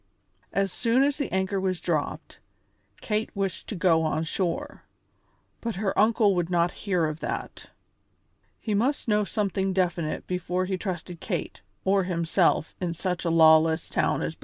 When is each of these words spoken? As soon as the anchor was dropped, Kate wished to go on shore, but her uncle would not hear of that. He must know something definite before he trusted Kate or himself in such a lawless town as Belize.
As 0.51 0.71
soon 0.71 1.03
as 1.03 1.19
the 1.19 1.31
anchor 1.31 1.59
was 1.59 1.79
dropped, 1.79 2.39
Kate 3.01 3.29
wished 3.35 3.67
to 3.67 3.75
go 3.75 4.01
on 4.01 4.23
shore, 4.23 4.81
but 5.61 5.75
her 5.75 5.95
uncle 5.95 6.33
would 6.33 6.49
not 6.49 6.71
hear 6.71 7.05
of 7.05 7.19
that. 7.19 7.67
He 8.59 8.73
must 8.73 9.07
know 9.07 9.23
something 9.23 9.73
definite 9.73 10.25
before 10.25 10.65
he 10.65 10.75
trusted 10.75 11.19
Kate 11.19 11.61
or 11.85 12.05
himself 12.05 12.73
in 12.81 12.95
such 12.95 13.25
a 13.25 13.29
lawless 13.29 13.89
town 13.91 14.23
as 14.23 14.33
Belize. 14.33 14.39